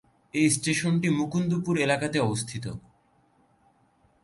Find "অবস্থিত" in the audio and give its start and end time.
2.19-2.65